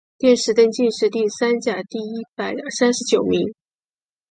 [0.17, 3.53] 殿试登进士第三甲第一百三十九名。